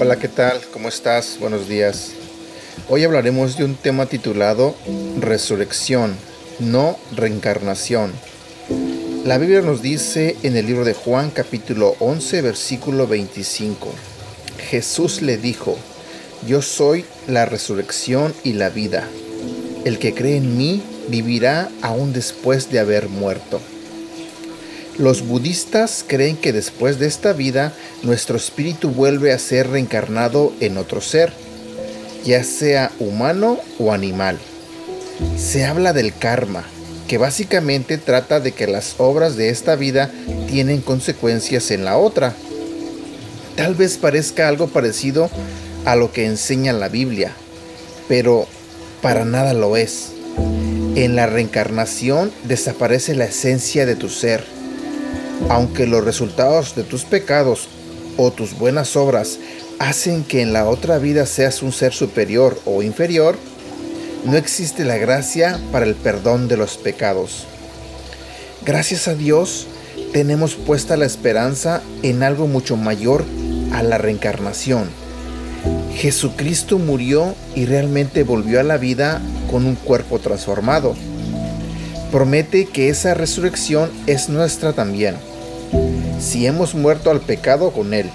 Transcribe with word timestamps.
Hola, 0.00 0.18
¿qué 0.18 0.28
tal? 0.28 0.60
¿Cómo 0.72 0.88
estás? 0.88 1.38
Buenos 1.40 1.68
días. 1.68 2.12
Hoy 2.88 3.04
hablaremos 3.04 3.56
de 3.56 3.64
un 3.64 3.74
tema 3.74 4.06
titulado 4.06 4.74
Resurrección, 5.18 6.14
no 6.58 6.98
reencarnación. 7.16 8.12
La 9.24 9.38
Biblia 9.38 9.62
nos 9.62 9.82
dice 9.82 10.36
en 10.42 10.56
el 10.56 10.66
libro 10.66 10.84
de 10.84 10.94
Juan 10.94 11.30
capítulo 11.30 11.96
11 12.00 12.42
versículo 12.42 13.06
25, 13.06 13.88
Jesús 14.68 15.22
le 15.22 15.38
dijo, 15.38 15.78
Yo 16.46 16.60
soy 16.60 17.04
la 17.26 17.46
resurrección 17.46 18.34
y 18.44 18.52
la 18.52 18.68
vida. 18.68 19.08
El 19.84 19.98
que 19.98 20.12
cree 20.12 20.36
en 20.36 20.58
mí 20.58 20.82
vivirá 21.08 21.70
aún 21.80 22.12
después 22.12 22.70
de 22.70 22.78
haber 22.78 23.08
muerto. 23.08 23.60
Los 24.98 25.26
budistas 25.26 26.04
creen 26.06 26.36
que 26.36 26.52
después 26.52 26.98
de 26.98 27.06
esta 27.06 27.32
vida 27.32 27.72
nuestro 28.02 28.36
espíritu 28.36 28.90
vuelve 28.90 29.32
a 29.32 29.38
ser 29.38 29.70
reencarnado 29.70 30.52
en 30.60 30.76
otro 30.76 31.00
ser, 31.00 31.32
ya 32.24 32.44
sea 32.44 32.92
humano 32.98 33.58
o 33.78 33.92
animal. 33.92 34.38
Se 35.36 35.64
habla 35.64 35.92
del 35.92 36.14
karma, 36.14 36.64
que 37.06 37.16
básicamente 37.16 37.96
trata 37.96 38.40
de 38.40 38.52
que 38.52 38.66
las 38.66 38.96
obras 38.98 39.36
de 39.36 39.48
esta 39.48 39.76
vida 39.76 40.10
tienen 40.48 40.82
consecuencias 40.82 41.70
en 41.70 41.84
la 41.84 41.96
otra. 41.96 42.34
Tal 43.58 43.74
vez 43.74 43.98
parezca 43.98 44.48
algo 44.48 44.68
parecido 44.68 45.28
a 45.84 45.96
lo 45.96 46.12
que 46.12 46.24
enseña 46.24 46.72
la 46.72 46.88
Biblia, 46.88 47.32
pero 48.08 48.46
para 49.02 49.26
nada 49.26 49.52
lo 49.52 49.76
es. 49.76 50.12
En 50.94 51.14
la 51.14 51.26
reencarnación 51.26 52.32
desaparece 52.44 53.14
la 53.14 53.26
esencia 53.26 53.84
de 53.84 53.96
tu 53.96 54.08
ser 54.08 54.42
aunque 55.48 55.86
los 55.86 56.04
resultados 56.04 56.74
de 56.74 56.82
tus 56.82 57.04
pecados 57.04 57.68
o 58.16 58.30
tus 58.30 58.58
buenas 58.58 58.96
obras 58.96 59.38
hacen 59.78 60.24
que 60.24 60.42
en 60.42 60.52
la 60.52 60.68
otra 60.68 60.98
vida 60.98 61.26
seas 61.26 61.62
un 61.62 61.72
ser 61.72 61.92
superior 61.92 62.60
o 62.64 62.82
inferior, 62.82 63.36
no 64.24 64.36
existe 64.36 64.84
la 64.84 64.96
gracia 64.96 65.60
para 65.70 65.86
el 65.86 65.94
perdón 65.94 66.48
de 66.48 66.56
los 66.56 66.76
pecados. 66.76 67.46
Gracias 68.64 69.06
a 69.06 69.14
Dios 69.14 69.66
tenemos 70.12 70.56
puesta 70.56 70.96
la 70.96 71.06
esperanza 71.06 71.82
en 72.02 72.22
algo 72.22 72.46
mucho 72.46 72.76
mayor 72.76 73.24
a 73.72 73.82
la 73.82 73.98
reencarnación. 73.98 74.88
Jesucristo 75.94 76.78
murió 76.78 77.34
y 77.54 77.66
realmente 77.66 78.22
volvió 78.22 78.60
a 78.60 78.64
la 78.64 78.76
vida 78.76 79.20
con 79.50 79.66
un 79.66 79.74
cuerpo 79.74 80.18
transformado. 80.18 80.94
Promete 82.12 82.66
que 82.66 82.88
esa 82.88 83.14
resurrección 83.14 83.90
es 84.06 84.28
nuestra 84.28 84.72
también 84.72 85.16
si 86.20 86.46
hemos 86.46 86.74
muerto 86.74 87.10
al 87.10 87.20
pecado 87.20 87.70
con 87.70 87.94
Él. 87.94 88.10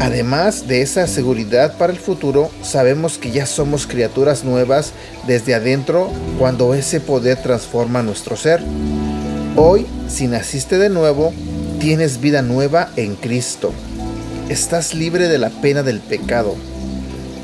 Además 0.00 0.66
de 0.68 0.82
esa 0.82 1.06
seguridad 1.06 1.76
para 1.78 1.92
el 1.92 1.98
futuro, 1.98 2.50
sabemos 2.62 3.16
que 3.16 3.30
ya 3.30 3.46
somos 3.46 3.86
criaturas 3.86 4.44
nuevas 4.44 4.92
desde 5.26 5.54
adentro 5.54 6.10
cuando 6.38 6.74
ese 6.74 7.00
poder 7.00 7.38
transforma 7.42 8.02
nuestro 8.02 8.36
ser. 8.36 8.60
Hoy, 9.56 9.86
si 10.08 10.26
naciste 10.26 10.78
de 10.78 10.90
nuevo, 10.90 11.32
tienes 11.78 12.20
vida 12.20 12.42
nueva 12.42 12.90
en 12.96 13.16
Cristo. 13.16 13.72
Estás 14.48 14.94
libre 14.94 15.28
de 15.28 15.38
la 15.38 15.50
pena 15.50 15.82
del 15.82 16.00
pecado. 16.00 16.54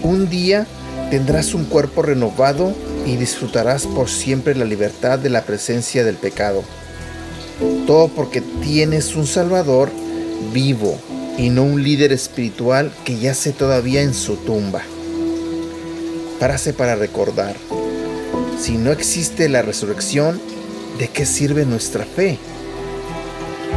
Un 0.03 0.29
día 0.29 0.67
tendrás 1.11 1.55
un 1.55 1.65
cuerpo 1.65 2.03
renovado 2.03 2.75
y 3.07 3.17
disfrutarás 3.17 3.87
por 3.87 4.09
siempre 4.09 4.55
la 4.55 4.65
libertad 4.65 5.19
de 5.19 5.31
la 5.31 5.43
presencia 5.43 6.05
del 6.05 6.17
pecado. 6.17 6.63
Todo 7.87 8.09
porque 8.09 8.41
tienes 8.63 9.15
un 9.17 9.27
Salvador 9.27 9.91
vivo 10.53 10.99
y 11.37 11.51
no 11.51 11.65
un 11.65 11.83
líder 11.83 12.13
espiritual 12.13 12.93
que 13.05 13.19
yace 13.19 13.53
todavía 13.53 14.03
en 14.03 14.15
su 14.15 14.37
tumba. 14.37 14.83
Párase 16.39 16.73
para 16.73 16.97
recordar, 16.97 17.55
si 18.59 18.79
no 18.79 18.93
existe 18.93 19.49
la 19.49 19.63
resurrección, 19.63 20.41
¿de 20.99 21.09
qué 21.09 21.27
sirve 21.27 21.65
nuestra 21.67 22.05
fe? 22.05 22.39